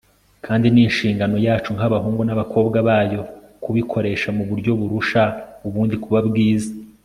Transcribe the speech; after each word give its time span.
kandi 0.45 0.65
ni 0.73 0.81
inshingano 0.87 1.35
yacu, 1.47 1.69
nk'abahungu 1.75 2.21
n'abakobwa 2.25 2.77
bayo, 2.87 3.21
kubikoresha 3.63 4.27
mu 4.37 4.43
buryo 4.49 4.71
burusha 4.79 5.23
ubundi 5.67 5.95
kuba 6.03 6.19
bwiza 6.27 6.71